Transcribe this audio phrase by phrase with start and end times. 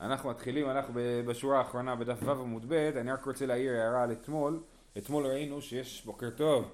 [0.00, 4.12] אנחנו מתחילים, אנחנו בשורה האחרונה בדף ו' עמוד ב', אני רק רוצה להעיר הערה על
[4.12, 4.60] אתמול,
[4.98, 6.64] אתמול ראינו שיש, בוקר טוב,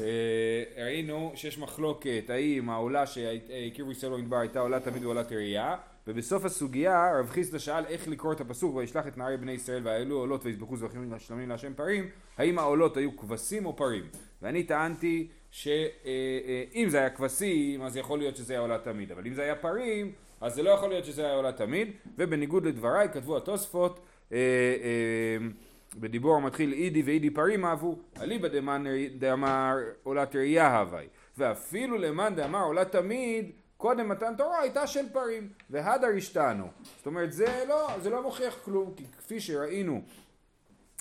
[0.00, 5.76] אה, ראינו שיש מחלוקת האם העולה שהקריבו ישראל במדבר הייתה עולה תמיד ועולת ראייה
[6.06, 10.16] ובסוף הסוגיה רב חיסדא שאל איך לקרוא את הפסוק וישלח את נערי בני ישראל והעלו
[10.16, 12.08] עולות ויזבחו זבחים שלמים להשם פרים
[12.38, 14.04] האם העולות היו כבשים או פרים?
[14.42, 19.12] ואני טענתי שאם אה, אה, זה היה כבשים אז יכול להיות שזה היה עולה תמיד
[19.12, 22.66] אבל אם זה היה פרים אז זה לא יכול להיות שזה היה עולה תמיד ובניגוד
[22.66, 24.00] לדבריי כתבו התוספות
[24.32, 25.46] אה, אה,
[25.98, 28.48] בדיבור המתחיל אידי ואידי פרים אהבו, אליבא
[29.18, 31.06] דאמר עולת ראייה הווי,
[31.38, 36.66] ואפילו למאן דאמר עולה תמיד, קודם מתן תורה הייתה של פרים, והדר השתנו.
[36.96, 40.02] זאת אומרת זה לא, זה לא מוכיח כלום, כי כפי שראינו,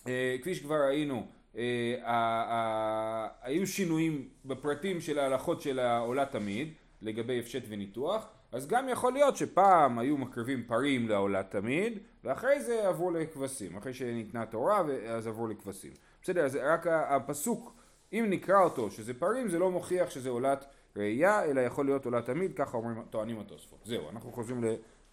[0.07, 7.63] אה, כפי שכבר ראינו, אה, היו שינויים בפרטים של ההלכות של העולה תמיד, לגבי הפשט
[7.69, 13.77] וניתוח, אז גם יכול להיות שפעם היו מקריבים פרים לעולה תמיד, ואחרי זה עברו לכבשים,
[13.77, 15.91] אחרי שניתנה תורה אז עברו לכבשים.
[16.23, 17.73] בסדר, אז רק הפסוק,
[18.13, 22.21] אם נקרא אותו שזה פרים, זה לא מוכיח שזה עולת ראייה, אלא יכול להיות עולה
[22.21, 23.79] תמיד, ככה אומרים, טוענים התוספות.
[23.85, 24.67] זהו, אנחנו חוזרים ל...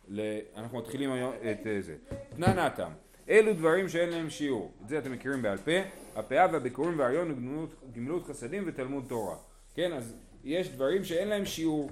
[0.09, 0.21] ל
[0.57, 1.97] אנחנו מתחילים היום את אה, זה.
[2.37, 2.91] תנא נתם,
[3.29, 5.71] אלו דברים שאין להם שיעור, את זה אתם מכירים בעל פה,
[6.17, 7.31] הפאה והביקורים והריון
[7.89, 9.37] וגמילות חסדים ותלמוד תורה.
[9.75, 11.91] כן, אז יש דברים שאין להם שיעור.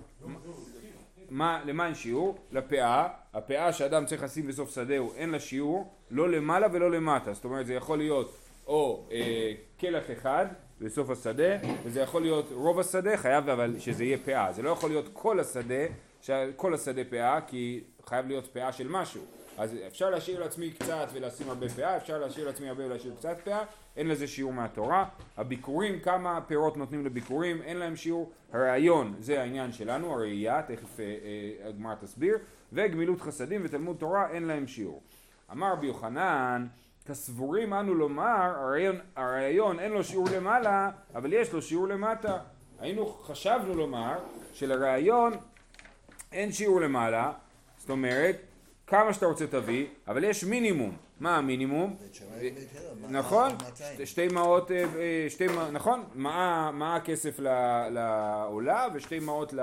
[1.30, 2.38] מה, למה אין שיעור?
[2.52, 7.44] לפאה, הפאה שאדם צריך לשים בסוף שדהו אין לה שיעור, לא למעלה ולא למטה, זאת
[7.44, 8.36] אומרת זה יכול להיות
[8.66, 10.46] או אה, כלח אחד
[10.80, 14.90] בסוף השדה, וזה יכול להיות רוב השדה, חייב אבל שזה יהיה פאה, זה לא יכול
[14.90, 15.84] להיות כל השדה,
[16.56, 19.22] כל השדה פאה, כי חייב להיות פאה של משהו,
[19.60, 23.64] אז אפשר להשאיר לעצמי קצת ולשים הרבה פאה, אפשר להשאיר לעצמי הרבה ולהשאיר קצת פאה,
[23.96, 25.08] אין לזה שיעור מהתורה.
[25.36, 28.30] הביקורים, כמה פירות נותנים לביקורים, אין להם שיעור.
[28.52, 32.38] הרעיון, זה העניין שלנו, הראייה, תכף אה, אה, הגמרא תסביר,
[32.72, 35.02] וגמילות חסדים ותלמוד תורה, אין להם שיעור.
[35.52, 36.66] אמר רבי יוחנן,
[37.06, 42.38] כסבורים אנו לומר, הרעיון, הרעיון אין לו שיעור למעלה, אבל יש לו שיעור למטה.
[42.78, 44.18] היינו, חשבנו לומר
[44.52, 45.32] שלרעיון
[46.32, 47.32] אין שיעור למעלה,
[47.78, 48.36] זאת אומרת
[48.90, 50.96] כמה שאתה רוצה תביא, אבל יש מינימום.
[51.20, 51.96] מה המינימום?
[53.10, 53.52] נכון,
[54.04, 54.84] שתי מעות, אה,
[55.40, 57.38] אה, נכון, מה הכסף
[57.90, 59.54] לעולה ושתי מעות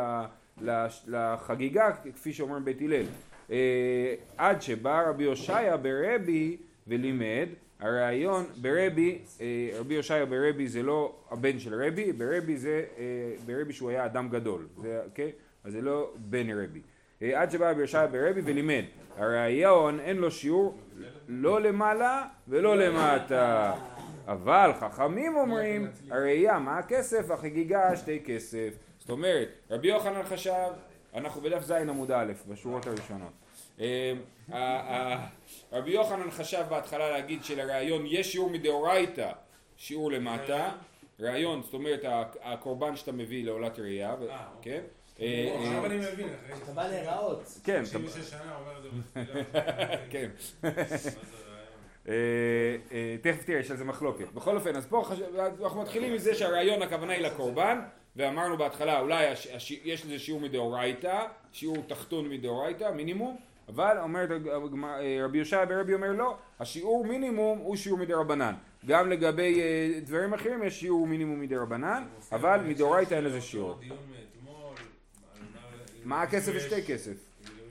[1.08, 3.06] לחגיגה, כפי שאומרים בית הלל.
[3.52, 6.58] אה, עד שבא רבי הושעיה ברבי
[6.88, 7.48] ולימד,
[7.80, 9.20] הרעיון ברבי,
[9.80, 12.86] רבי הושעיה ברבי זה לא הבן של רבי, ברבי זה
[13.46, 15.10] ברבי שהוא היה אדם גדול, זה, okay?
[15.10, 15.32] אוקיי?
[15.64, 16.82] אז זה לא בן רבי.
[17.22, 18.84] עד שבא רבי הושעיה ברבי ולימד,
[19.18, 20.78] הרעיון אין לו שיעור
[21.28, 23.74] לא למעלה ולא למטה.
[24.28, 27.32] אבל חכמים אומרים, הראייה מה הכסף?
[27.32, 28.74] החגיגה שתי כסף.
[29.00, 30.70] זאת אומרת, רבי יוחנן חשב,
[31.14, 33.32] אנחנו בדף ז עמוד א', בשורות הראשונות.
[34.54, 35.26] אה,
[35.72, 39.32] רבי יוחנן חשב בהתחלה להגיד שלראיון יש שיעור מדאורייתא,
[39.78, 40.72] שיעור למטה,
[41.20, 42.02] ראיון, זאת אומרת
[42.44, 44.82] הקורבן שאתה מביא לעולת ראייה, אה, כן?
[45.20, 46.28] אה, עכשיו אני מבין,
[46.64, 47.60] אתה בא להיראות.
[47.64, 47.84] כן.
[47.84, 49.44] 96 שנה אומר את זה
[50.12, 50.30] כן.
[52.08, 52.14] אה,
[52.92, 54.32] אה, תכף תראה, יש על זה מחלוקת.
[54.34, 55.04] בכל אופן, אז פה
[55.64, 57.80] אנחנו מתחילים מזה שהרעיון הכוונה היא לקורבן,
[58.16, 59.26] ואמרנו בהתחלה אולי
[59.84, 64.30] יש לזה שיעור מדאורייתא, שיעור תחתון מדאורייתא, מינימום, אבל אומרת
[65.24, 68.54] רבי יושע ברבי אומר לא, השיעור מינימום הוא שיעור מדרבנן.
[68.86, 69.62] גם לגבי
[70.02, 73.80] דברים אחרים יש שיעור מינימום מדרבנן, אבל מדאורייתא אין לזה שיעור.
[76.08, 77.14] מה הכסף ושתי כסף.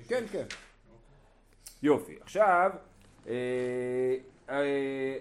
[0.08, 0.44] כן, כן.
[1.82, 2.16] יופי.
[2.20, 2.70] עכשיו,
[3.28, 3.34] אה,
[4.50, 5.16] אה,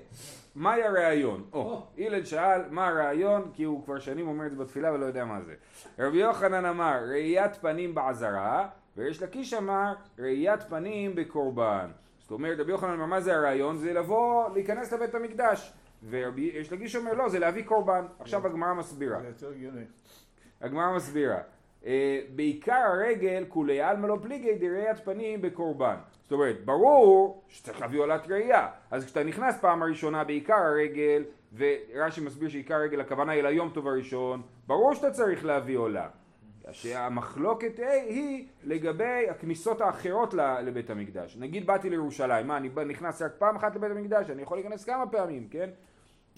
[0.55, 1.43] מהי הרעיון?
[1.53, 5.25] או, הלל שאל מה הרעיון, כי הוא כבר שנים אומר את זה בתפילה ולא יודע
[5.25, 5.53] מה זה.
[5.99, 8.67] רבי יוחנן אמר ראיית פנים בעזרה,
[8.97, 11.91] ויש לקיש אמר ראיית פנים בקורבן.
[12.21, 13.77] זאת אומרת רבי יוחנן אמר מה זה הרעיון?
[13.77, 15.73] זה לבוא, להיכנס לבית המקדש.
[16.03, 18.05] ויש לקיש אומר לא, זה להביא קורבן.
[18.19, 19.19] עכשיו הגמרא מסבירה.
[20.61, 21.39] הגמרא מסבירה.
[21.85, 25.95] אה, בעיקר הרגל כולי עלמא לא פליגי דראיית פנים בקורבן.
[26.23, 28.67] זאת אומרת, ברור שצריך להביא עולת ראייה.
[28.91, 31.23] אז כשאתה נכנס פעם הראשונה בעיקר הרגל,
[31.57, 36.07] ורש"י מסביר שעיקר הרגל הכוונה היא ליום טוב הראשון, ברור שאתה צריך להביא עולה.
[36.71, 41.37] שהמחלוקת היא לגבי הכניסות האחרות לבית המקדש.
[41.37, 45.07] נגיד באתי לירושלים, מה אני נכנס רק פעם אחת לבית המקדש, אני יכול להיכנס כמה
[45.07, 45.69] פעמים, כן?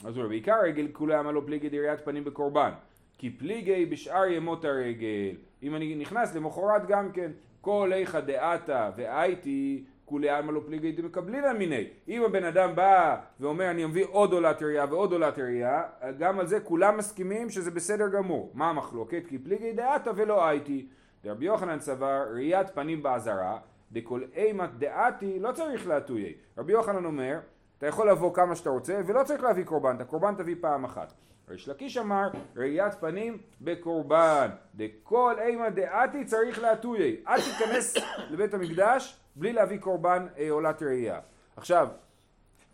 [0.06, 2.72] אז הוא בעיקר הרגל כולי עלמא לא פליגי דראיית פנים בקורבן.
[3.18, 5.36] כי פליגי בשאר ימות הרגל.
[5.64, 7.32] אם אני נכנס למחרת גם כן,
[7.62, 11.88] כל איכא דעתה והייתי כולי עלמא לא פליגי דמקבלינא מיני.
[12.08, 15.84] אם הבן אדם בא ואומר אני מביא עוד עולת ראייה ועוד עולת ראייה,
[16.20, 18.52] גם על זה כולם מסכימים שזה בסדר גמור.
[18.54, 19.24] מה המחלוקת?
[19.28, 20.88] כי פליגי דעתה ולא הייתי.
[21.26, 23.58] רבי יוחנן סבר ראיית פנים בעזרה,
[23.92, 26.34] דכל אימת דעתי לא צריך להטויי.
[26.58, 27.40] רבי יוחנן אומר,
[27.78, 31.14] אתה יכול לבוא כמה שאתה רוצה ולא צריך להביא קורבן, את הקורבן תביא פעם אחת.
[31.50, 34.50] ריש לקיש אמר, ראיית פנים בקורבן.
[34.76, 37.16] דכל אימא דעתי צריך להטויי.
[37.28, 37.96] אל תיכנס
[38.32, 41.20] לבית המקדש בלי להביא קורבן אה, עולת ראייה.
[41.56, 41.88] עכשיו,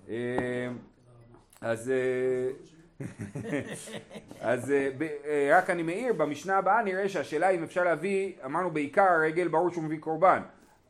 [0.10, 0.16] אה,
[1.62, 1.92] אז...
[1.92, 2.50] אה,
[4.42, 9.48] אז אה, רק אני מעיר, במשנה הבאה נראה שהשאלה אם אפשר להביא, אמרנו בעיקר הרגל,
[9.48, 10.42] ברור שהוא מביא קורבן.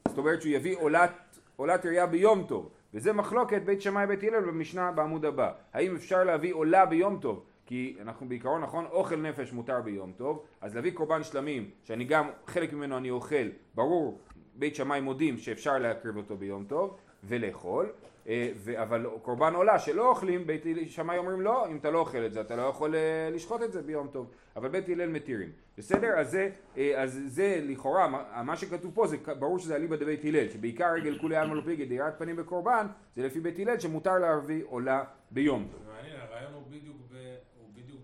[0.08, 1.12] זאת אומרת שהוא יביא עולת,
[1.56, 2.70] עולת ראייה ביום טוב.
[2.94, 5.52] וזה מחלוקת בית שמאי בית הלל במשנה בעמוד הבא.
[5.74, 7.44] האם אפשר להביא עולה ביום טוב?
[7.74, 8.86] כי אנחנו בעיקרון נכון?
[8.86, 10.44] אוכל נפש מותר ביום טוב.
[10.62, 14.22] אז להביא קורבן שלמים שאני גם חלק ממנו אני אוכל ברור
[14.56, 17.90] בית שמאי מודים שאפשר להקריב אותו ביום טוב ולאכול.
[18.28, 22.34] אה, אבל קורבן עולה שלא אוכלים, בית שמאי אומרים לא, אם אתה לא אוכל את
[22.34, 26.20] זה אתה לא יכול אה, לשחוט את זה ביום טוב, אבל בית הלל מתירים, בסדר?
[26.20, 28.08] אז זה, אה, אז זה לכאורה,
[28.44, 31.86] מה שכתוב פה זה ברור שזה אליבא דבית הלל, שבעיקר רגל כולי עלמא לא פיגי
[31.86, 35.82] דירת פנים בקורבן, זה לפי בית הלל שמותר להביא עולה ביום טוב.
[35.96, 36.98] מעניין, הרעיון הוא בדיוק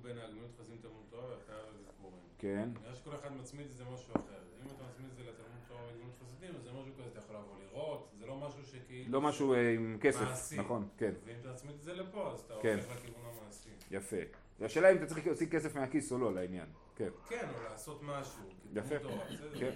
[0.09, 2.19] בין הגמילות חסים תלמוד תורה והחייב לזכורים.
[2.37, 2.69] כן.
[2.83, 4.39] נראה שכל אחד מצמיד את זה משהו אחר.
[4.61, 7.55] אם אתה מצמיד את זה לתלמוד תורה וגמילות חסדים, זה משהו כזה, אתה יכול לבוא
[7.59, 9.11] לראות, זה לא משהו שכאילו...
[9.11, 11.13] לא משהו אה, עם כסף, נכון, כן.
[11.25, 12.73] ואם אתה מצמיד את זה לפה, אז אתה כן.
[12.73, 13.69] הולך לכיוון המעשי.
[13.91, 14.17] יפה.
[14.61, 16.67] השאלה אם אתה צריך להוציא כסף מהכיס או לא לעניין.
[16.95, 17.09] כן.
[17.29, 18.43] כן, או לעשות משהו.
[18.75, 18.95] יפה.
[19.59, 19.71] כן.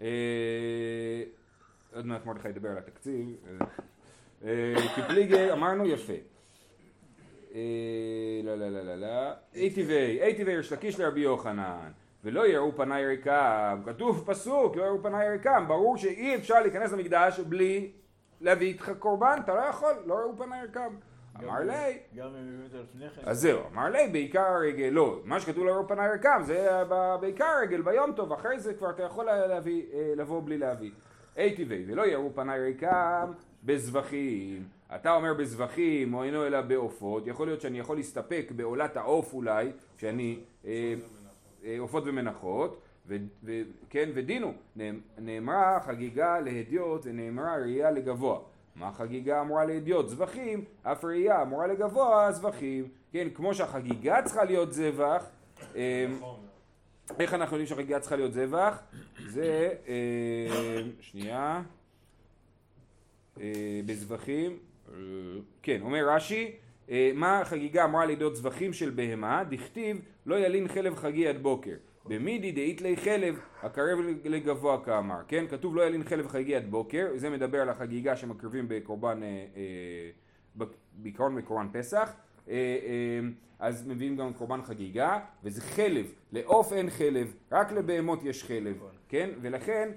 [0.00, 1.24] אה,
[1.94, 3.36] עוד מעט מרדכי ידבר על התקציב.
[4.44, 6.33] אה, קיפליגר אמרנו יפה.
[8.44, 11.90] לא לא לא לא לא, אי טבעי, אי טבעי יש לקיש לרבי יוחנן
[12.24, 17.40] ולא יראו פניי ריקם, כתוב פסוק, לא יראו פניי ריקם, ברור שאי אפשר להיכנס למקדש
[17.40, 17.92] בלי
[18.40, 20.94] להביא איתך קורבן, אתה לא יכול, לא יראו פניי ריקם.
[21.44, 21.98] אמר לי,
[23.14, 23.22] כן.
[23.24, 26.68] אז זהו, אמר לי בעיקר הרגל, לא, מה שכתוב לא יראו פניי ריקם זה
[27.20, 29.82] בעיקר הרגל ביום טוב, אחרי זה כבר אתה יכול להביא,
[30.16, 30.90] לבוא בלי להביא.
[31.36, 33.32] אי טבעי, ולא יראו פניי ריקם
[33.64, 34.64] בזבחים.
[34.94, 39.72] אתה אומר בזבחים או אינו אלא בעופות, יכול להיות שאני יכול להסתפק בעולת העוף אולי,
[39.96, 40.94] שאני אה,
[41.64, 42.80] אה, עופות ומנחות,
[43.44, 44.54] וכן, ודינו,
[45.18, 48.38] נאמרה חגיגה להדיוט ונאמרה ראייה לגבוה.
[48.76, 50.08] מה חגיגה אמורה להדיוט?
[50.08, 52.88] זבחים, אף ראייה אמורה לגבוה זבחים.
[53.12, 55.26] כן, כמו שהחגיגה צריכה להיות זבח,
[55.76, 56.06] אה,
[57.18, 58.82] איך אנחנו יודעים שהחגיגה צריכה להיות זבח?
[59.26, 59.74] זה,
[61.00, 61.62] שנייה,
[63.86, 64.58] בזבחים
[65.62, 66.52] כן, אומר רש"י,
[66.90, 69.44] אה, מה החגיגה אמרה לידות זבחים של בהמה?
[69.44, 71.74] דכתיב לא ילין חלב חגי עד בוקר.
[72.06, 75.44] במידי דאית לי חלב הקרב לגבוה כאמר, כן?
[75.48, 80.66] כתוב לא ילין חלב חגי עד בוקר, זה מדבר על החגיגה שמקריבים בקורבן, אה, אה,
[80.92, 82.12] בעיקרון בקורבן פסח,
[83.58, 89.30] אז מביאים גם קורבן חגיגה, וזה חלב, לעוף אין חלב, רק לבהמות יש חלב, כן?
[89.40, 89.90] ולכן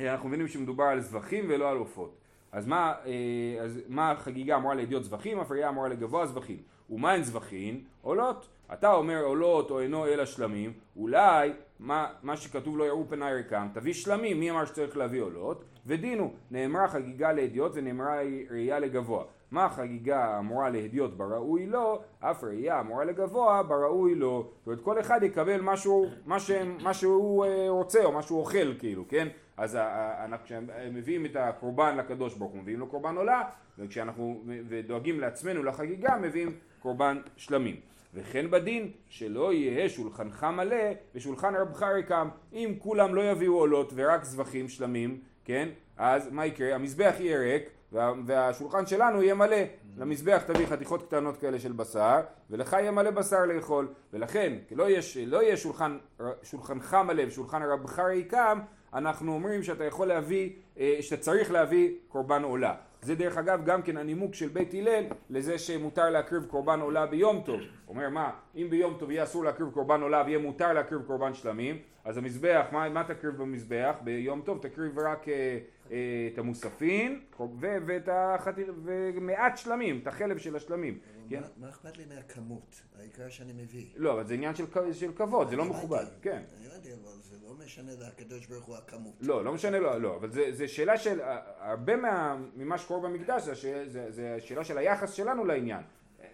[0.00, 2.23] אנחנו מבינים שמדובר על זבחים ולא על עופות.
[2.54, 6.58] אז מה, אה, אז מה החגיגה אמורה לידיעות זבחים, הפריה אמורה לגבוה זבחים.
[6.90, 7.84] ומה הן זבחים?
[8.02, 8.48] עולות.
[8.72, 13.68] אתה אומר עולות או אינו אלא שלמים, אולי מה, מה שכתוב לא יראו פניי ריקם,
[13.74, 15.64] תביא שלמים, מי אמר שצריך להביא עולות?
[15.86, 18.18] ודינו, נאמרה חגיגה לידיעות ונאמרה
[18.50, 19.24] ראייה לגבוה.
[19.50, 24.48] מה החגיגה אמורה להדיוט בראוי לו, אף ראייה אמורה לגבוה בראוי לו.
[24.58, 26.50] זאת אומרת כל אחד יקבל משהו, מה, ש,
[26.82, 29.28] מה שהוא אה, רוצה או מה שהוא אוכל כאילו, כן?
[29.56, 29.78] אז
[30.44, 33.42] כשהם מביאים את הקורבן לקדוש ברוך הוא, מביאים לו קורבן עולה,
[33.78, 37.76] וכשאנחנו ודואגים לעצמנו לחגיגה, מביאים קורבן שלמים.
[38.14, 44.24] וכן בדין שלא יהיה שולחנך מלא ושולחן רבך ריקם אם כולם לא יביאו עולות ורק
[44.24, 45.68] זבחים שלמים כן?
[45.96, 46.74] אז מה יקרה?
[46.74, 49.56] המזבח יהיה ריק וה, והשולחן שלנו יהיה מלא.
[49.96, 52.20] למזבח תביא חתיכות קטנות כאלה של בשר
[52.50, 53.88] ולך יהיה מלא בשר לאכול.
[54.12, 55.98] ולכן לא יהיה, לא יהיה שולחן,
[56.42, 58.58] שולחנך מלא ושולחן רבך ריקם
[58.94, 62.74] אנחנו אומרים שאתה יכול להביא, אה, שאתה צריך להביא קורבן עולה.
[63.02, 67.42] זה דרך אגב גם כן הנימוק של בית הלל לזה שמותר להקריב קורבן עולה ביום
[67.44, 67.60] טוב.
[67.88, 71.78] אומר מה, אם ביום טוב יהיה אסור להקריב קורבן עולה ויהיה מותר להקריב קורבן שלמים,
[72.04, 73.94] אז המזבח, מה, מה תקריב במזבח?
[74.04, 75.58] ביום טוב תקריב רק אה,
[75.90, 77.20] אה, את המוספין
[77.60, 80.98] ואת החתיר, ומעט שלמים, את החלב של השלמים.
[81.28, 81.42] כן?
[81.56, 82.82] מה אכפת לי מהכמות?
[82.98, 83.86] העיקר שאני מביא.
[83.96, 84.54] לא, אבל זה עניין
[84.92, 86.04] של כבוד, זה לא מכובד.
[86.22, 86.42] כן.
[86.58, 89.14] אני יודע, אבל זה לא משנה לקדוש ברוך הוא הכמות.
[89.20, 91.20] לא, לא משנה, לא, לא, אבל זה שאלה של,
[91.58, 91.92] הרבה
[92.56, 95.82] ממה שקורה במקדש זה שאלה של היחס שלנו לעניין.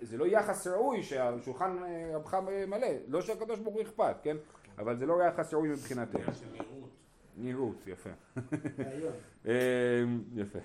[0.03, 2.35] זה לא יחס ראוי שהשולחן אה, רבך
[2.69, 4.37] מלא, לא שהקדוש ברוך הוא אכפת, כן?
[4.79, 6.21] אבל זה לא יחס ראוי מבחינתנו.
[7.37, 8.11] נראות, יפה.
[9.47, 9.51] אמ,
[10.35, 10.59] יפה.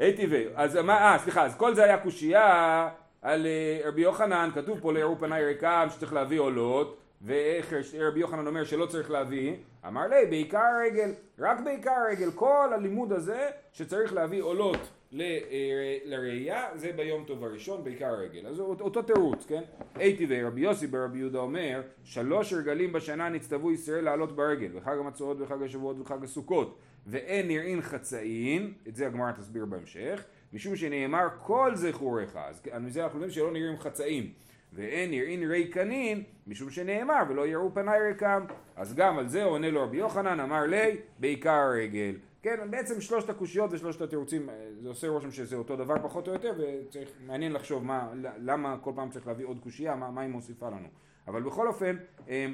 [0.00, 2.88] אי טבעי, אז מה, אה, סליחה, אז כל זה היה קושייה
[3.22, 8.46] על אה, רבי יוחנן, כתוב פה לעירו פניי ריקם שצריך להביא עולות, ואיך רבי יוחנן
[8.46, 9.56] אומר שלא צריך להביא,
[9.86, 14.90] אמר לי בעיקר הרגל, רק בעיקר הרגל, כל הלימוד הזה שצריך להביא עולות
[15.20, 19.62] אה, לראייה זה ביום טוב הראשון בעיקר הרגל, אז אותו אותו תירוץ, כן?
[19.94, 25.36] הייתי ורבי יוסי ברבי יהודה אומר שלוש רגלים בשנה נצטוו ישראל לעלות ברגל בחג המצוות
[25.40, 26.78] וחג השבועות וחג הסוכות.
[27.06, 33.18] ואין נראים חצאין, את זה הגמרא תסביר בהמשך, משום שנאמר כל זכוריך, אז מזה אנחנו
[33.18, 34.32] יודעים שלא נראים חצאים
[34.72, 38.44] ואין יראין ריקנין, משום שנאמר ולא יראו פניי ריקם.
[38.76, 42.14] אז גם על זה עונה לו רבי יוחנן, אמר לי, בעיקר הרגל.
[42.42, 46.32] כן, בעצם שלושת הקושיות ושלושת התירוצים, אה, זה עושה רושם שזה אותו דבר פחות או
[46.32, 48.08] יותר, וצריך, מעניין לחשוב מה,
[48.38, 50.88] למה כל פעם צריך להביא עוד קושייה, מה, מה היא מוסיפה לנו.
[51.28, 51.96] אבל בכל אופן,
[52.28, 52.46] אה,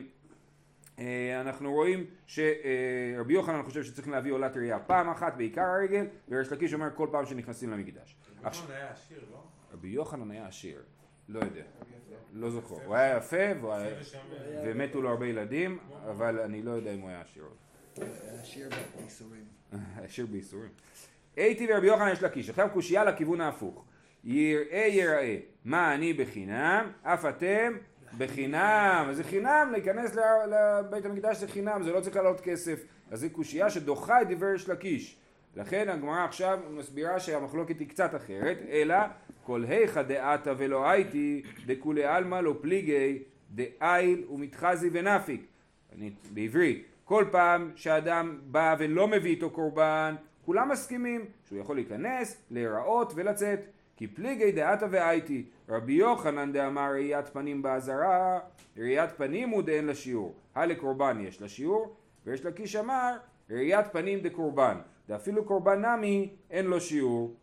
[0.99, 6.53] אה, אנחנו רואים שרבי יוחנן חושב שצריך להביא עולת ראייה פעם אחת בעיקר הרגל, וריש
[6.53, 8.17] לקיש אומר כל פעם שנכנסים למקדש.
[8.43, 9.43] עכשיו, היה עשיר, לא?
[9.73, 10.83] רבי יוחנן היה עשיר,
[11.33, 11.63] לא יודע.
[12.33, 12.75] לא זוכר.
[12.85, 13.55] הוא היה יפה היה-
[14.65, 15.79] ומתו לו הרבה ילדים,
[16.11, 17.43] אבל אני לא יודע אם הוא היה עשיר.
[17.45, 18.09] עוד.
[18.41, 18.69] השיר
[19.01, 19.45] בייסורים.
[20.05, 20.69] עשיר בייסורים.
[21.37, 22.51] הייתי ורבי יוחנן יש לקיש.
[22.51, 23.85] עכשיו קושייה לכיוון ההפוך.
[24.25, 27.73] יראה יראה, מה אני בחינם, אף אתם
[28.19, 29.07] בחינם.
[29.11, 30.17] אז זה חינם, להיכנס
[30.51, 32.85] לבית המקדש זה חינם, זה לא צריך לעלות כסף.
[33.11, 35.19] אז זו קושייה שדוחה את דברי יש לקיש.
[35.57, 38.97] לכן הגמרא עכשיו מסבירה שהמחלוקת היא קצת אחרת, אלא
[39.43, 45.47] כל היכא דעתה ולא הייתי דכולי עלמא לא פליגי דאיל ומתחזי ונפיק.
[45.93, 52.43] אני, בעברית, כל פעם שאדם בא ולא מביא איתו קורבן, כולם מסכימים שהוא יכול להיכנס,
[52.51, 53.61] להיראות ולצאת.
[53.97, 58.39] כי פליגי דעתה והייתי, רבי יוחנן דאמר ראיית פנים באזהרה,
[58.77, 60.35] ראיית פנים הוא דאין לה שיעור.
[60.55, 63.17] הלקורבן יש לה שיעור, ויש לקיש אמר
[63.51, 64.77] ראיית פנים דקורבן.
[65.13, 67.35] ואפילו קורבן נמי אין לו שיעור.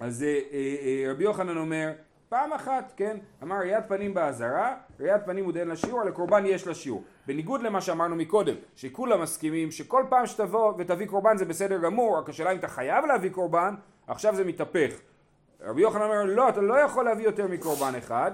[0.00, 1.92] אז אה, אה, אה, רבי יוחנן אומר,
[2.28, 6.66] פעם אחת, כן, אמר ראיית פנים באזהרה, ראיית פנים עוד אין לה שיעור, לקורבן יש
[6.66, 7.04] לה שיעור.
[7.26, 12.28] בניגוד למה שאמרנו מקודם, שכולם מסכימים שכל פעם שתבוא ותביא קורבן זה בסדר גמור, רק
[12.28, 13.74] השאלה אם אתה חייב להביא קורבן,
[14.06, 15.00] עכשיו זה מתהפך.
[15.60, 18.32] רבי יוחנן אומר, לא, אתה לא יכול להביא יותר מקורבן אחד,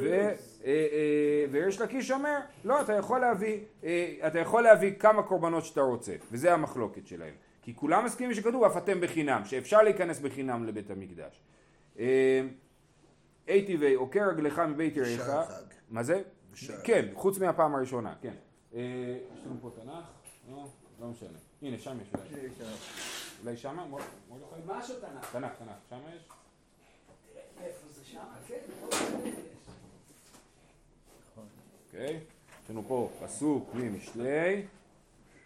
[0.00, 5.64] אה, אה, ויש לקיש אומר, לא, אתה יכול להביא, אה, אתה יכול להביא כמה קורבנות
[5.64, 7.34] שאתה רוצה, וזה המחלוקת שלהם.
[7.62, 11.40] כי כולם מסכימים שכתוב אף אתם בחינם, שאפשר להיכנס בחינם לבית המקדש.
[11.98, 12.42] אה,
[13.46, 15.24] הייתי ועוקר רגלך מבית יריך.
[15.26, 15.62] שער החג.
[15.90, 16.22] מה זה?
[16.84, 18.34] כן, חוץ מהפעם הראשונה, כן.
[18.74, 18.80] אה,
[19.34, 20.04] יש לנו פה תנ"ך?
[20.50, 20.66] לא,
[21.00, 21.38] לא משנה.
[21.62, 22.48] הנה, שם יש אולי.
[23.42, 23.86] אולי שמה?
[24.66, 25.32] משהו תנ"ך.
[25.32, 26.22] תנ"ך, תנ"ך, שמה יש?
[27.60, 28.18] איפה זה שם?
[28.48, 28.58] כן,
[31.86, 32.20] אוקיי.
[32.64, 34.62] יש לנו פה פסוק ממשלי.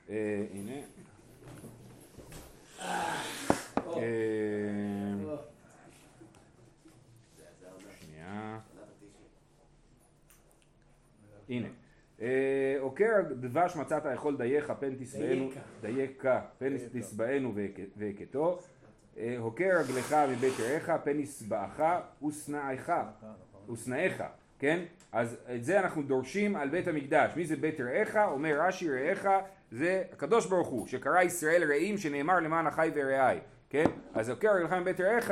[0.09, 0.73] אה, הנה.
[2.81, 3.17] אה.
[11.49, 11.69] הנה.
[12.21, 17.53] אה, עוקר דבש מצאת יכול דייך פן תשבענו, דייקה, פן תשבענו
[17.97, 18.59] והכתו.
[19.19, 21.83] אה, הוקר רגלך מבית יריך פן ישבעך
[22.29, 22.93] ושנאיך,
[23.73, 24.23] ושנאיך,
[24.59, 24.85] כן?
[25.13, 27.33] אז את זה אנחנו דורשים על בית המקדש.
[27.37, 28.17] מי זה בית רעך?
[28.17, 29.27] אומר רש"י רעך
[29.71, 33.39] זה הקדוש ברוך הוא, שקרא ישראל רעים שנאמר למען החי ורעי,
[33.71, 33.85] כן?
[34.15, 35.31] אז הוקר רגלך מבית רעך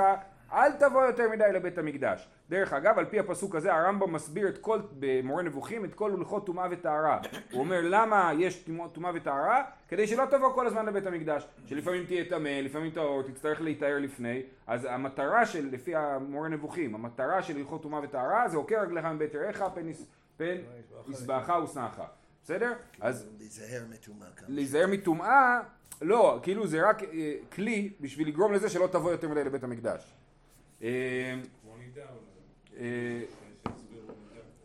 [0.53, 2.29] אל תבוא יותר מדי לבית המקדש.
[2.51, 6.47] דרך אגב, על פי הפסוק הזה הרמב"ם מסביר את כל, במורה נבוכים, את כל הלכות
[6.47, 7.19] טומאה וטהרה.
[7.53, 9.63] הוא אומר למה יש טומאה וטהרה?
[9.89, 11.47] כדי שלא תבוא כל הזמן לבית המקדש.
[11.67, 14.43] שלפעמים תהיה טמא, לפעמים טהור, תצטרך להיטהר לפני.
[14.67, 19.35] אז המטרה של, לפי המורה נבוכים, המטרה של הלכות טומאה וטהרה זה עוקר רגליך מבית
[19.35, 20.57] יריך, פן יס- פן
[21.09, 22.01] ישבעך ושנאך.
[22.45, 22.73] בסדר?
[23.01, 24.47] אז להיזהר מטומאה כמה.
[24.49, 25.61] להיזהר מטומאה,
[26.03, 30.15] לא, כאילו זה רק אה, כלי בשביל לגרום לזה שלא תבוא יותר מדי לבית המקדש.
[30.83, 31.35] אה.
[32.79, 33.23] אה.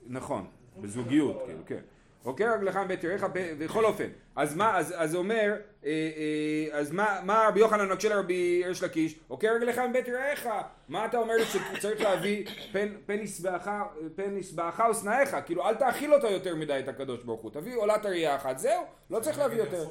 [0.08, 0.48] נכון,
[0.82, 1.82] בזוגיות, כאילו, כן.
[2.24, 4.08] עוקר רגלך מבית יריך, בכל אופן.
[4.36, 8.84] אז מה, אז, אז אומר, אה, אה, אז מה, מה רבי יוחנן מקשה לרבי ריש
[8.84, 9.20] לקיש?
[9.28, 10.50] עוקר רגלך מבית יריך.
[10.90, 13.70] מה אתה אומר לי שצריך להביא פן, פן ישבעך,
[14.16, 15.38] פן ישבעך ושנאיך?
[15.46, 17.52] כאילו, אל תאכיל אותו יותר מדי את הקדוש ברוך הוא.
[17.52, 19.86] תביא עולת הראייה אחת, זהו, לא צריך להביא יותר.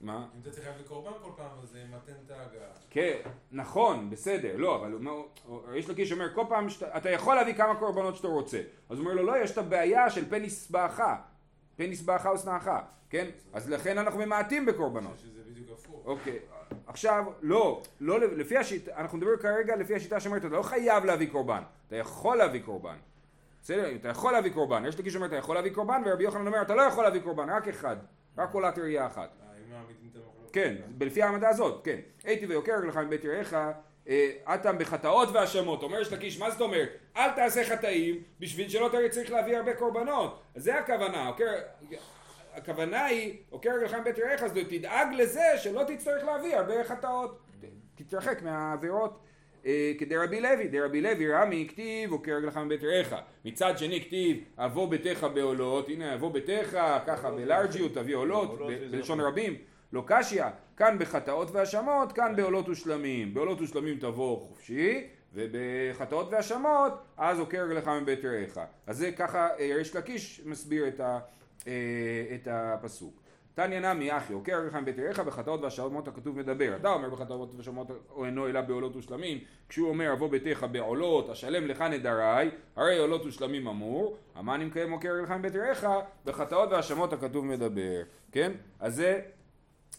[0.00, 0.26] מה?
[0.34, 2.68] אם אתה צריך להביא קורבן כל פעם, אז זה ימתן את ההגעה.
[2.90, 3.16] כן,
[3.52, 4.98] נכון, בסדר, לא, אבל
[5.74, 8.60] יש לקיש אומר, כל פעם שאתה, אתה יכול להביא כמה קורבנות שאתה רוצה.
[8.90, 11.02] אז הוא אומר לו, לא, יש את הבעיה של פן ישבעך,
[11.76, 12.70] פן ישבעך ושנאך,
[13.10, 13.30] כן?
[13.52, 15.18] אז לכן אנחנו ממעטים בקורבנות.
[15.18, 16.02] שזה בדיוק הפוך.
[16.04, 16.38] אוקיי,
[16.86, 21.30] עכשיו, לא, לא, לפי השיטה, אנחנו נדבר כרגע לפי השיטה שאומרת, אתה לא חייב להביא
[21.30, 22.96] קורבן, אתה יכול להביא קורבן.
[23.62, 26.62] בסדר, אתה יכול להביא קורבן, יש לקיש אומר, אתה יכול להביא קורבן, ורבי יוחנן אומר,
[26.62, 27.96] אתה לא יכול להביא קורבן, רק אחד,
[28.38, 29.30] רק עולת ראייה אחת.
[29.80, 30.52] המחלוקת.
[30.52, 31.98] כן, לפי העמדה הזאת, כן.
[32.24, 33.56] הייתי ויוקר רגלך מבית יראיך,
[34.08, 35.82] אה, אטם בחטאות והאשמות.
[35.82, 36.88] אומר יש לקיש, מה זאת אומרת?
[37.16, 40.40] אל תעשה חטאים בשביל שלא תראי צריך להביא הרבה קורבנות.
[40.54, 41.46] אז זה הכוונה, אוקיי?
[42.54, 47.38] הכוונה היא, עוקר רגלך מבית רעך, אז תדאג לזה שלא תצטרך להביא הרבה חטאות.
[47.94, 49.20] תתרחק מהעבירות.
[49.66, 53.14] אה, כדרבי לוי, דרבי לוי רמי כתיב עוקר רגלך מבית רעך.
[53.44, 58.58] מצד שני כתיב אבוא ביתך בעולות, הנה אבוא ביתך, ככה בלארג'יות תביא עולות,
[58.90, 59.30] בלשון יופי.
[59.30, 59.56] רבים.
[59.92, 60.44] לא קשיא,
[60.76, 63.34] כאן בחטאות והאשמות, כאן בעולות ושלמים.
[63.34, 68.58] בעולות ושלמים תבוא חופשי, ובחטאות והאשמות, אז עוקר רגלך מבית רעך.
[68.86, 71.18] אז זה ככה אה, ריש לקיש מסביר את, ה,
[71.66, 71.72] אה,
[72.34, 73.20] את הפסוק.
[73.54, 76.76] תניא נמי אחי, עוקר רגלך מבית רעך, בחטאות והאשמות הכתוב מדבר.
[76.76, 81.66] אתה אומר בחטאות והאשמות או אינו אלא בעולות ושלמים, כשהוא אומר אבוא ביתך בעולות, אשלם
[81.66, 85.84] לך נדרי, הרי עולות ושלמים אמור, המן אם מקיים עוקר רגלך מבית רעך,
[86.24, 88.02] בחטאות והאשמות הכתוב מדבר.
[88.32, 88.52] כן?
[88.80, 89.20] אז זה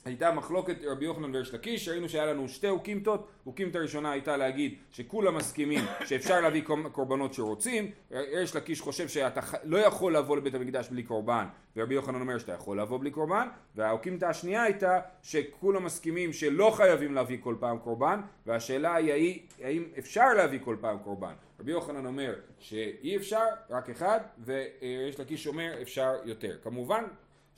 [0.05, 4.75] הייתה מחלוקת רבי יוחנן וריש לקיש, ראינו שהיה לנו שתי אוקימתות, אוקימתא הראשונה הייתה להגיד
[4.91, 10.53] שכולם מסכימים שאפשר להביא קור- קורבנות שרוצים, ריש לקיש חושב שאתה לא יכול לבוא לבית
[10.55, 15.83] המקדש בלי קורבן, ורבי יוחנן אומר שאתה יכול לבוא בלי קורבן, והאוקימתא השנייה הייתה שכולם
[15.83, 21.33] מסכימים שלא חייבים להביא כל פעם קורבן, והשאלה היא האם אפשר להביא כל פעם קורבן.
[21.59, 26.57] רבי יוחנן אומר שאי אפשר, רק אחד, וריש לקיש אומר אפשר יותר.
[26.63, 27.03] כמובן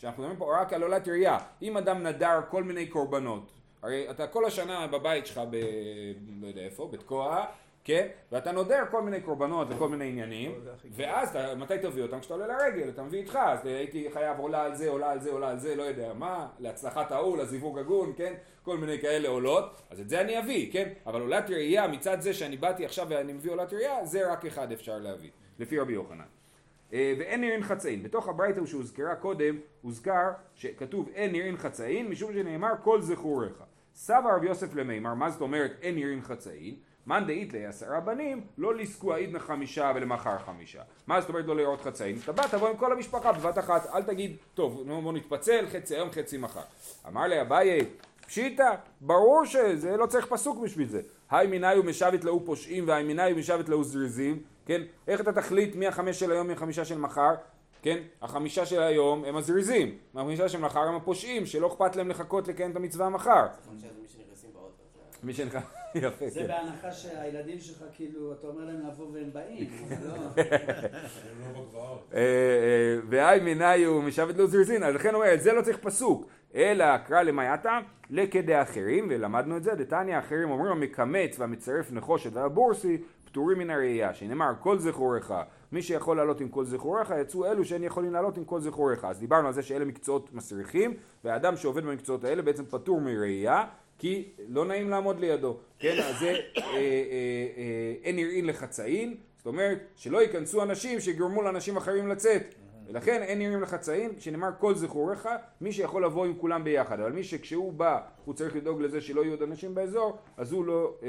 [0.04, 1.38] שאנחנו מדברים פה רק על עולת ראייה.
[1.62, 5.56] אם אדם נדר כל מיני קורבנות, הרי אתה כל השנה בבית שלך ב...
[6.42, 7.46] לא יודע איפה, בתקוע,
[7.84, 8.08] כן?
[8.32, 10.52] ואתה נודר כל מיני קורבנות וכל מיני עניינים,
[10.92, 12.20] ואז אתה, מתי תביא אותם?
[12.20, 15.32] כשאתה עולה לרגל, אתה מביא איתך, אז הייתי חייב עולה על זה, עולה על זה,
[15.32, 18.34] עולה על זה, לא יודע מה, להצלחת ההוא, לזיווג הגון, כן?
[18.64, 20.90] כל מיני כאלה עולות, אז את זה אני אביא, כן?
[21.06, 24.72] אבל עולת ראייה, מצד זה שאני באתי עכשיו ואני מביא עולת ראייה, זה רק אחד
[24.72, 25.30] אפשר להביא,
[25.60, 26.43] לפי רבי יוחנן.
[26.94, 28.04] אה, ואין נראים חצאין.
[28.04, 33.64] בתוך הברייתא שהוזכרה קודם, הוזכר שכתוב אין נראים חצאין, משום שנאמר כל זכוריך.
[33.96, 36.76] סבא רב יוסף למימר, מה זאת אומרת אין נראים חצאין?
[37.08, 40.82] מאן דאית לי עשרה בנים, לא לזכו העידנא חמישה ולמחר חמישה.
[41.08, 42.18] מה זאת אומרת לא לראות חצאין?
[42.24, 45.96] אתה בא, תבוא עם כל המשפחה בבת אחת, אל תגיד, טוב, נו בוא נתפצל, חצי
[45.96, 46.62] היום, חצי מחר.
[47.08, 47.80] אמר לי אביי,
[48.26, 51.02] פשיטא, ברור שזה, לא צריך פסוק בשביל זה.
[51.32, 54.82] היי מיני ומשבת להו פושעים והי מיני ומשבת להו זריזים, כן?
[55.08, 57.34] איך אתה תחליט מי החמש של היום, מי החמישה של מחר?
[57.82, 57.98] כן?
[58.22, 62.72] החמישה של היום הם הזריזים, החמישה של מחר הם הפושעים, שלא אכפת להם לחכות לקיים
[62.72, 63.46] את המצווה מחר.
[63.78, 63.88] זה
[65.24, 65.60] מי שנקרא,
[65.96, 66.48] יפה, זה כן.
[66.48, 69.70] בהנחה שהילדים שלך, כאילו, אתה אומר להם לבוא והם באים.
[70.02, 70.16] זה לא-
[71.74, 72.00] לא.
[72.14, 75.78] אה, אה, והי מיני ומשבת לו זריזין, אז לכן הוא אומר, את זה לא צריך
[75.78, 82.34] פסוק, אלא קרא למייתה לכדי אחרים, ולמדנו את זה, דתניא אחרים אומרים המקמץ והמצרף נחושת
[82.34, 82.98] והבורסי
[83.34, 85.32] פטורים מן הראייה, שנאמר כל זכורך,
[85.72, 89.06] מי שיכול לעלות עם כל זכורך, יצאו אלו שאין יכולים לעלות עם כל זכוריך.
[89.06, 90.94] אז דיברנו על זה שאלה מקצועות מסריחים,
[91.24, 93.64] והאדם שעובד במקצועות האלה בעצם פטור מראייה,
[93.98, 95.58] כי לא נעים לעמוד לידו.
[95.80, 101.42] כן, אז זה אה, אה, אה, אין נראין לחצאין, זאת אומרת שלא ייכנסו אנשים שיגרמו
[101.42, 102.56] לאנשים אחרים לצאת.
[102.88, 105.30] ולכן אין נראים לחצאין, שנאמר כל זכוריך,
[105.62, 109.22] מי שיכול לבוא עם כולם ביחד, אבל מי שכשהוא בא הוא צריך לדאוג לזה שלא
[109.22, 111.08] יהיו עוד אנשים באזור, אז הוא לא, אה,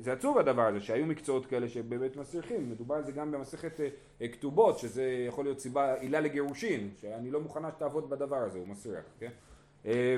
[0.00, 3.88] זה עצוב הדבר הזה, שהיו מקצועות כאלה שבאמת מסריחים, מדובר על זה גם במסכת אה,
[4.22, 8.68] אה, כתובות, שזה יכול להיות סיבה, עילה לגירושין, שאני לא מוכנה שתעבוד בדבר הזה, הוא
[8.68, 9.30] מסריח, כן?
[9.86, 10.16] אה,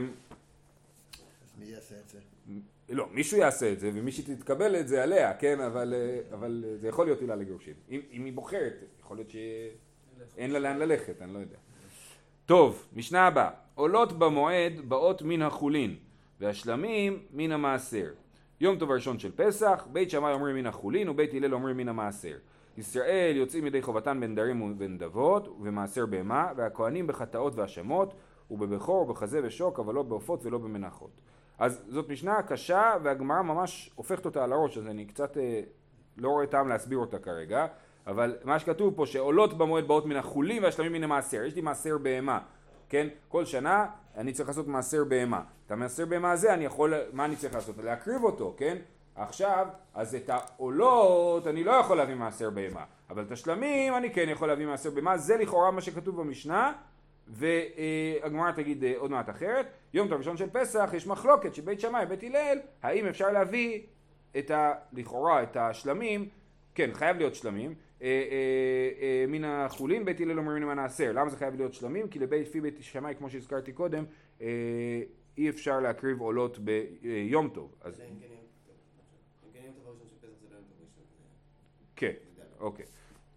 [1.42, 2.18] אז מי יעשה את זה?
[2.88, 5.60] לא, מישהו יעשה את זה, ומי שתתקבל את זה עליה, כן?
[5.60, 5.94] אבל,
[6.32, 7.74] אבל זה יכול להיות עילה לגירושין.
[7.90, 9.30] אם, אם היא בוחרת, יכול להיות
[10.34, 11.56] שאין לה לאן ללכת, אני לא יודע.
[12.46, 13.50] טוב, משנה הבאה.
[13.74, 15.96] עולות במועד באות מן החולין,
[16.40, 18.08] והשלמים מן המעשר.
[18.60, 22.36] יום טוב הראשון של פסח, בית שמאי אומרים מן החולין ובית הלל אומרים מן המעשר.
[22.78, 28.14] ישראל יוצאים ידי חובתן בנדרים ובנדבות ובמעשר בהמה, והכהנים בחטאות והאשמות,
[28.50, 31.10] ובבכור ובחזה ושוק, אבל לא בעופות ולא במנחות.
[31.58, 35.60] אז זאת משנה קשה, והגמרא ממש הופכת אותה על הראש, אז אני קצת אה,
[36.16, 37.66] לא רואה טעם להסביר אותה כרגע,
[38.08, 41.44] אבל מה שכתוב פה, שעולות במועד באות מן החולים והשלמים מן המעשר.
[41.44, 42.38] יש לי מעשר בהמה,
[42.88, 43.08] כן?
[43.28, 45.42] כל שנה אני צריך לעשות מעשר בהמה.
[45.66, 47.78] את המעשר בהמה הזה אני יכול, מה אני צריך לעשות?
[47.78, 48.76] להקריב אותו, כן?
[49.16, 54.28] עכשיו, אז את העולות אני לא יכול להביא מעשר בהמה, אבל את השלמים אני כן
[54.28, 56.72] יכול להביא מעשר בהמה, זה לכאורה מה שכתוב במשנה,
[57.26, 59.66] והגמרא תגיד אה, עוד מעט אחרת.
[59.94, 63.82] יום טוב ראשון של פסח יש מחלוקת שבית שמאי ובית הלל, האם אפשר להביא
[64.38, 64.72] את ה...
[64.92, 66.28] לכאורה את השלמים,
[66.74, 67.74] כן חייב להיות שלמים,
[69.28, 71.12] מן החולין בית הלל אומרים מן העשר.
[71.12, 72.08] למה זה חייב להיות שלמים?
[72.08, 74.04] כי לבית לפי בית שמאי כמו שהזכרתי קודם,
[74.40, 74.46] אה,
[75.38, 77.74] אי אפשר להקריב עולות ביום טוב.
[77.80, 78.00] אז
[81.96, 82.12] כן.
[82.60, 82.84] אוקיי.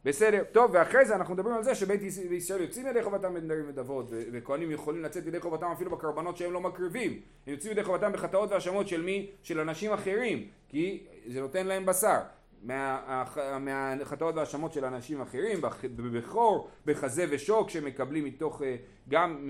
[0.05, 3.65] בסדר, טוב, ואחרי זה אנחנו מדברים על זה שבית יש- ישראל יוצאים ידי חובתם בנדרים
[3.69, 7.11] ודבות, וכהנים יכולים לצאת ידי חובתם אפילו בקרבנות שהם לא מקריבים.
[7.47, 9.31] הם יוצאים ידי חובתם בחטאות והאשמות של מי?
[9.43, 12.19] של אנשים אחרים, כי זה נותן להם בשר.
[12.63, 13.23] מה-
[13.59, 15.61] מהחטאות והאשמות של אנשים אחרים,
[15.95, 18.75] בבכור, בחזה ושוק, שהם מקבלים מתוך, אה,
[19.09, 19.47] גם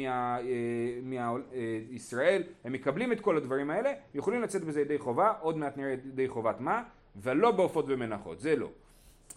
[1.89, 5.91] מישראל, הם מקבלים את כל הדברים האלה, יכולים לצאת בזה ידי חובה, עוד מעט נראה
[5.91, 6.84] ידי חובת מה,
[7.21, 8.67] ולא בעופות ומנחות, זה לא.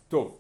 [0.08, 0.38] טוב,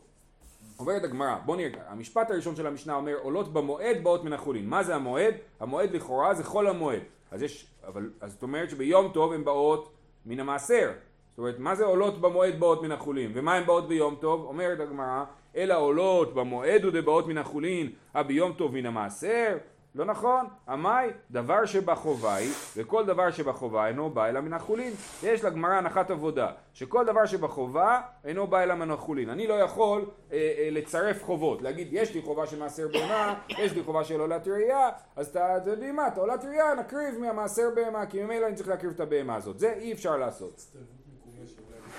[0.78, 4.68] אומרת הגמרא, בוא נראה, המשפט הראשון של המשנה אומר עולות במועד באות מן החולין.
[4.68, 5.34] מה זה המועד?
[5.60, 7.02] המועד לכאורה זה חול המועד.
[7.30, 9.92] אז יש, אבל, אז זאת אומרת שביום טוב הן באות
[10.26, 10.92] מן המעשר.
[11.34, 13.30] זאת אומרת, מה זה עולות במועד באות מן החולין?
[13.34, 14.44] ומה הן באות ביום טוב?
[14.44, 15.24] אומרת הגמרא,
[15.56, 19.56] אלא עולות במועד ודבאות מן החולין, אה ביום טוב מן המעשר?
[19.94, 24.92] לא נכון, המאי דבר שבחובה היא, וכל דבר שבחובה אינו בא אלא מן החולין.
[25.22, 29.30] יש לגמרא הנחת עבודה, שכל דבר שבחובה אינו בא אלא מן החולין.
[29.30, 33.72] אני לא יכול אה, אה, לצרף חובות, להגיד יש לי חובה של מעשר בהמה, יש
[33.72, 38.06] לי חובה של עולת ראייה, אז אתה יודעים מה, את עולת ראייה נקריב מהמעשר בהמה,
[38.06, 39.58] כי ממילא אני צריך להקריב את הבהמה הזאת.
[39.58, 40.60] זה אי אפשר לעשות.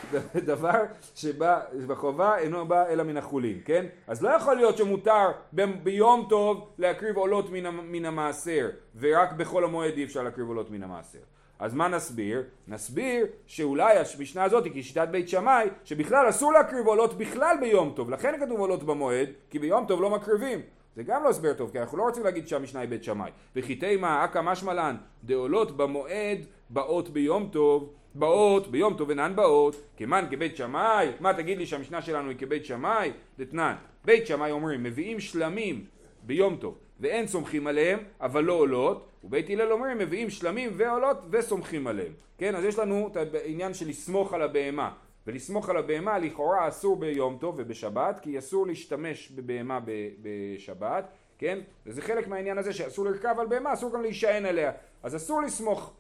[0.53, 0.84] דבר
[1.15, 3.86] שבא בחובה אינו בא אלא מן החולין, כן?
[4.08, 9.63] אז לא יכול להיות שמותר ב- ביום טוב להקריב עולות מן, מן המעשר ורק בחול
[9.63, 11.19] המועד אי אפשר להקריב עולות מן המעשר.
[11.60, 12.43] אז מה נסביר?
[12.67, 18.10] נסביר שאולי המשנה הזאת היא כשיטת בית שמאי שבכלל אסור להקריב עולות בכלל ביום טוב
[18.10, 20.62] לכן כתוב עולות במועד כי ביום טוב לא מקריבים
[20.95, 23.75] זה גם לא הסבר טוב כי אנחנו לא רוצים להגיד שהמשנה היא בית שמאי וכי
[23.75, 30.25] תימא אכא משמע לן דעולות במועד באות ביום טוב באות ביום טוב אינן באות כמן
[30.32, 33.12] כבית שמאי מה תגיד לי שהמשנה שלנו היא כבית שמאי?
[33.39, 33.75] דתנן
[34.06, 35.86] בית שמאי אומרים מביאים שלמים
[36.23, 41.88] ביום טוב ואין סומכים עליהם אבל לא עולות ובית הלל אומרים מביאים שלמים ועולות וסומכים
[41.88, 42.13] עליהם.
[42.38, 44.91] כן אז יש לנו את העניין של לסמוך על הבהמה.
[45.28, 49.80] ולסמוך על הבהמה לכאורה אסור ביום טוב ובשבת כי אסור להשתמש בבהמה
[50.21, 51.06] בשבת
[51.38, 51.60] כן?
[51.86, 54.71] וזה חלק מהעניין הזה שאסור לרכב על בהמה אסור גם להישען עליה.
[55.04, 55.93] אז אסור לסמוך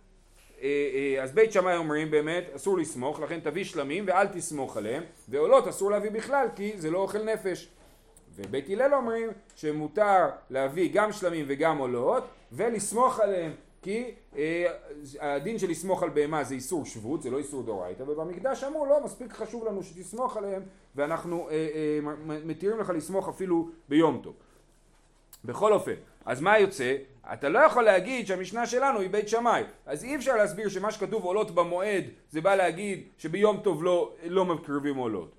[1.23, 5.91] אז בית שמאי אומרים באמת אסור לסמוך לכן תביא שלמים ואל תסמוך עליהם ועולות אסור
[5.91, 7.69] להביא בכלל כי זה לא אוכל נפש.
[8.35, 13.51] ובית הלל אומרים שמותר להביא גם שלמים וגם עולות ולסמוך עליהם
[13.81, 14.65] כי אה,
[15.19, 19.03] הדין של לסמוך על בהמה זה איסור שבות זה לא איסור דאורייתא ובמקדש אמרו לא
[19.03, 20.61] מספיק חשוב לנו שתסמוך עליהם
[20.95, 21.99] ואנחנו אה, אה,
[22.45, 24.33] מתירים לך לסמוך אפילו ביום טוב.
[25.45, 25.93] בכל אופן,
[26.25, 26.95] אז מה יוצא?
[27.33, 29.63] אתה לא יכול להגיד שהמשנה שלנו היא בית שמאי.
[29.85, 34.45] אז אי אפשר להסביר שמה שכתוב עולות במועד זה בא להגיד שביום טוב לא, לא
[34.45, 35.35] מקריבים עולות.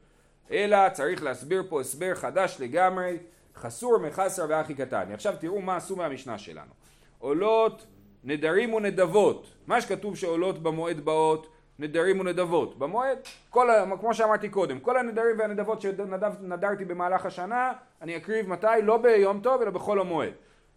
[0.51, 3.19] אלא צריך להסביר פה הסבר חדש לגמרי,
[3.57, 5.15] חסור מחסר ואחי קטני.
[5.15, 6.71] עכשיו תראו מה עשו מהמשנה שלנו.
[7.19, 7.87] עולות
[8.25, 9.53] נדרים ונדבות.
[9.67, 12.79] מה שכתוב שעולות במועד באות נדרים ונדבות.
[12.79, 13.19] במועד,
[13.51, 13.69] כל,
[14.01, 17.73] כמו שאמרתי קודם, כל הנדרים והנדבות שנדרתי במהלך השנה,
[18.03, 18.67] אני אקריב מתי?
[18.83, 20.33] לא ביום טוב אלא בחול המועד.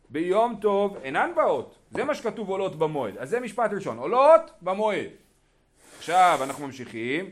[0.09, 3.17] ביום טוב אינן באות, זה מה שכתוב עולות במועד.
[3.17, 5.09] אז זה משפט ראשון, עולות במועד.
[5.97, 7.25] עכשיו אנחנו ממשיכים,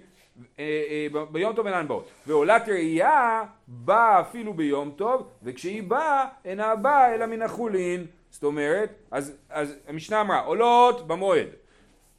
[0.59, 2.09] אה, אה, ביום טוב אינן באות.
[2.27, 8.05] ועולת ראייה באה אפילו ביום טוב, וכשהיא באה אינה באה אלא מן החולין.
[8.29, 11.47] זאת אומרת, אז, אז המשנה אמרה עולות במועד.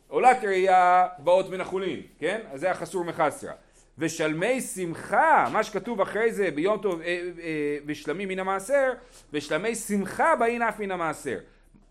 [0.08, 2.40] עולת ראייה באות מן החולין, כן?
[2.52, 3.52] אז זה החסור מחסרה.
[3.98, 8.92] ושלמי שמחה, מה שכתוב אחרי זה ביום טוב אה, אה, ושלמים מן המעשר,
[9.32, 11.38] ושלמי שמחה באים אף מן המעשר.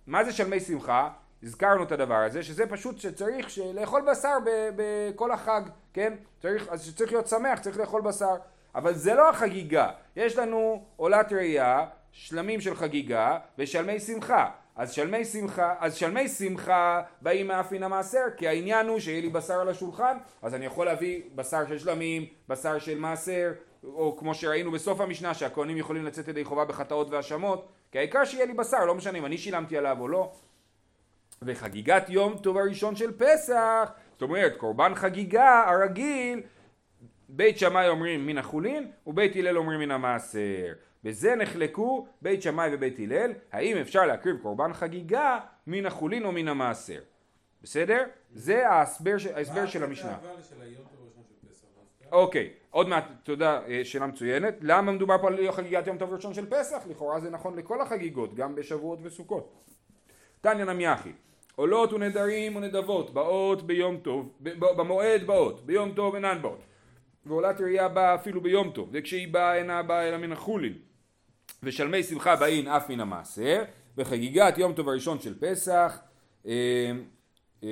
[0.08, 1.10] מה זה שלמי שמחה?
[1.43, 4.38] הזכרנו את הדבר הזה, שזה פשוט שצריך לאכול בשר
[4.76, 5.62] בכל החג,
[5.93, 6.13] כן?
[6.41, 8.36] צריך, אז שצריך להיות שמח, צריך לאכול בשר.
[8.76, 14.50] אבל זה לא החגיגה, יש לנו עולת ראייה, שלמים של חגיגה ושלמי שמחה.
[14.78, 19.30] אז שלמי שמחה, אז שלמי שמחה באים מאף מן המעשר, כי העניין הוא שיהיה לי
[19.30, 23.52] בשר על השולחן, אז אני יכול להביא בשר של שלמים, בשר של מעשר,
[23.84, 28.46] או כמו שראינו בסוף המשנה שהכהנים יכולים לצאת ידי חובה בחטאות והאשמות, כי העיקר שיהיה
[28.46, 30.32] לי בשר, לא משנה אם אני שילמתי עליו או לא.
[31.42, 36.42] וחגיגת יום טוב הראשון של פסח, זאת אומרת קורבן חגיגה הרגיל,
[37.30, 40.74] בית שמאי אומרים מן החולין ובית הלל אומרים מן המעשר.
[41.08, 46.48] בזה נחלקו בית שמאי ובית הלל, האם אפשר להקריב קורבן חגיגה מן החולין או מן
[46.48, 47.00] המעשר.
[47.63, 48.04] בסדר?
[48.34, 50.17] זה ההסבר, ההסבר של המשנה.
[52.12, 54.54] אוקיי, עוד מעט, תודה, אה, שאלה מצוינת.
[54.62, 56.84] למה מדובר פה על חגיגת יום טוב ראשון של פסח?
[56.89, 59.63] לכאורה זה נכון לכל החגיגות, גם בשבועות וסוכות.
[60.41, 61.12] תניא נמיחי,
[61.56, 66.60] עולות ונדרים ונדבות, באות ביום טוב, במועד באות, ביום טוב אינן באות.
[67.26, 70.87] ועולת ראייה באה אפילו ביום טוב, וכשהיא באה אינה באה אלא מן החולין.
[71.63, 73.63] ושלמי שמחה באין אף מן המעשר,
[73.96, 76.00] בחגיגת יום טוב הראשון של פסח,
[76.46, 76.91] אה,
[77.63, 77.70] אה,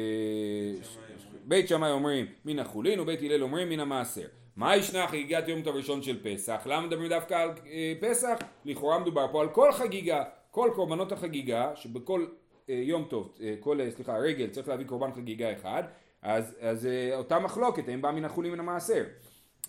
[1.46, 4.28] בית שמאי אומרים מן החולין ובית הלל אומרים מן המעשר.
[4.56, 6.62] מה ישנה חגיגת יום טוב ראשון של פסח?
[6.66, 8.38] למה מדברים דווקא על אה, פסח?
[8.66, 12.26] לכאורה מדובר פה על כל חגיגה, כל קורבנות החגיגה, שבכל
[12.70, 15.84] אה, יום טוב, אה, כל, אה, סליחה, רגל צריך להביא קורבן חגיגה אחד,
[16.22, 19.04] אז, אז אה, אותה מחלוקת, האם בא מן החולין מן המעשר.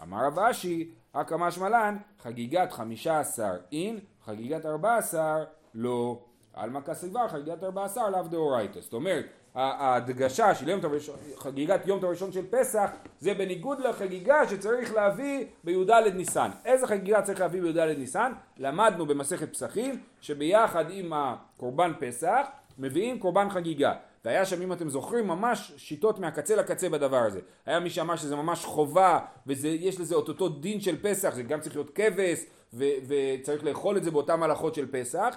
[0.02, 6.18] אמר רב אשי, הקא משמע לן, חגיגת חמישה עשר אין, חגיגת ארבע עשר לא.
[6.54, 8.80] עלמא כסבר, חגיגת ארבע עשר לאו דאורייתא.
[8.80, 14.48] זאת אומרת, ההדגשה של יום טוב ראשון, חגיגת יום טוב של פסח, זה בניגוד לחגיגה
[14.48, 16.50] שצריך להביא בי"ד ניסן.
[16.64, 18.32] איזה חגיגה צריך להביא בי"ד ניסן?
[18.58, 22.46] למדנו במסכת פסחים, שביחד עם הקורבן פסח,
[22.78, 23.92] מביאים קורבן חגיגה.
[24.26, 27.40] והיה שם, אם אתם זוכרים, ממש שיטות מהקצה לקצה בדבר הזה.
[27.66, 31.60] היה מי שאמר שזה ממש חובה, ויש לזה את אותו דין של פסח, זה גם
[31.60, 35.36] צריך להיות כבש, ו- וצריך לאכול את זה באותן הלכות של פסח.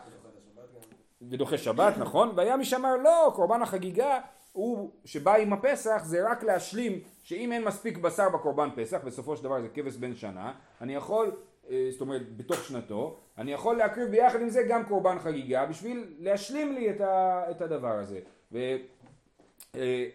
[1.21, 2.31] ודוחה שבת, נכון?
[2.35, 4.19] והיה מי שאמר לא, קורבן החגיגה
[4.51, 9.43] הוא שבא עם הפסח זה רק להשלים שאם אין מספיק בשר בקורבן פסח, בסופו של
[9.43, 11.31] דבר זה כבש בן שנה, אני יכול,
[11.69, 16.13] אה, זאת אומרת בתוך שנתו, אני יכול להקריב ביחד עם זה גם קורבן חגיגה בשביל
[16.19, 18.19] להשלים לי את, ה, את הדבר הזה.
[18.51, 18.57] ו,
[19.75, 20.05] אה,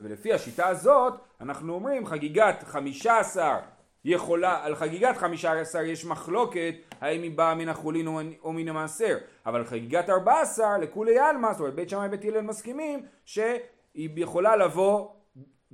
[0.00, 3.56] ולפי השיטה הזאת אנחנו אומרים חגיגת חמישה עשר
[4.04, 8.06] יכולה, על חגיגת חמישה עשר יש מחלוקת האם היא באה מן החולין
[8.42, 9.16] או, מן המעשר,
[9.46, 14.56] אבל חגיגת ארבע עשר לכולי עלמא, זאת אומרת בית שמאי ובית הלל מסכימים שהיא יכולה
[14.56, 15.08] לבוא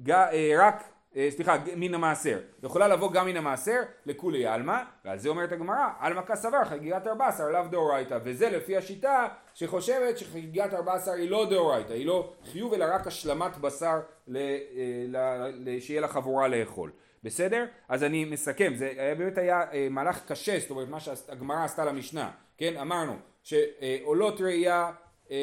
[0.02, 0.84] ג, אה, רק,
[1.30, 6.22] סליחה, מן המעשר, יכולה לבוא גם מן המעשר לכולי עלמא, ועל זה אומרת הגמרא, עלמא
[6.22, 11.46] כסבר חגיגת ארבע עשר לאו דאורייתא, וזה לפי השיטה שחושבת שחגיגת ארבע עשר היא לא
[11.50, 15.16] דאורייתא, היא לא חיוב אלא רק השלמת בשר ל, אה, ל,
[15.54, 16.90] ל, שיהיה לחבורה לאכול.
[17.24, 17.64] בסדר?
[17.88, 21.84] אז אני מסכם, זה היה, באמת היה אה, מהלך קשה, זאת אומרת מה שהגמרא עשתה
[21.84, 22.76] למשנה, כן?
[22.76, 24.90] אמרנו שעולות ראייה
[25.30, 25.36] אה,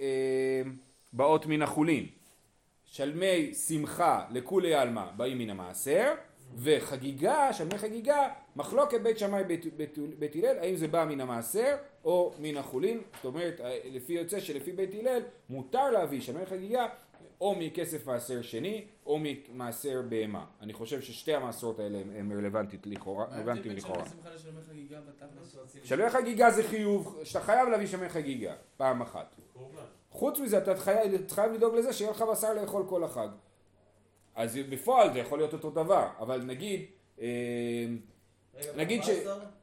[0.00, 0.62] אה,
[1.12, 2.06] באות מן החולין,
[2.94, 6.14] שלמי שמחה לכולי עלמא באים מן המעשר,
[6.56, 11.76] וחגיגה, שלמי חגיגה, מחלוקת בית שמאי בית, בית, בית הלל, האם זה בא מן המעשר
[12.04, 16.86] או מן החולין, זאת אומרת לפי יוצא שלפי בית הלל מותר להביא שלמי חגיגה
[17.40, 20.44] או מכסף מעשר שני, או ממעשר בהמה.
[20.60, 23.24] אני חושב ששתי המעשרות האלה הן רלוונטיות לכאורה.
[23.24, 24.04] רלוונטיים לכאורה.
[25.84, 29.36] שלמי חגיגה זה חיוב, שאתה חייב להביא שלמי חגיגה, פעם אחת.
[30.14, 33.28] חוץ מזה אתה חייב, חייב לדאוג לזה שיהיה לך בשר לאכול כל החג.
[34.34, 36.86] אז בפועל זה יכול להיות אותו דבר, אבל נגיד,
[37.20, 37.86] אה,
[38.76, 39.08] נגיד ש...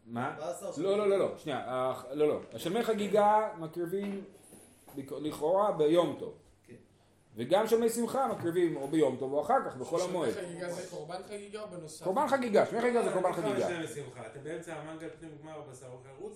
[0.05, 0.37] מה?
[0.77, 2.39] לא, לא, לא, לא, שנייה, לא, לא.
[2.53, 4.23] השלמי חגיגה מקריבים
[4.97, 6.33] לכאורה ביום טוב.
[7.35, 10.33] וגם שמי שמחה מקריבים או ביום טוב או אחר כך בחול המועד.
[10.33, 12.03] שמי חגיגה זה קורבן חגיגה או בנוסף?
[12.03, 13.67] קורבן חגיגה, שמי חגיגה זה קורבן חגיגה.
[14.25, 15.87] אתם באמצע המנגל פנים גמר בשר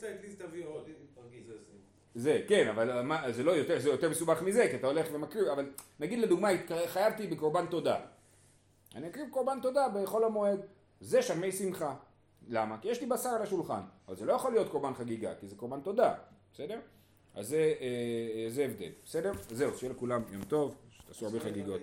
[0.02, 1.85] לאטליסט תביא עוד, עושים.
[2.16, 5.48] זה, כן, אבל מה, זה לא יותר, זה יותר מסובך מזה, כי אתה הולך ומקריב,
[5.48, 8.00] אבל נגיד לדוגמה, התחייבתי בקורבן תודה.
[8.96, 10.60] אני אקריב קורבן תודה בחול המועד.
[11.02, 11.96] זה שמי שמחה.
[12.48, 12.78] למה?
[12.82, 13.82] כי יש לי בשר על השולחן.
[14.08, 16.14] אבל זה לא יכול להיות קורבן חגיגה, כי זה קורבן תודה.
[16.54, 16.80] בסדר?
[17.36, 18.92] אז זה, אה, זה הבדל.
[19.06, 19.32] בסדר?
[19.50, 21.82] זהו, שיהיה לכולם יום טוב, שתעשו הרבה חגיגות.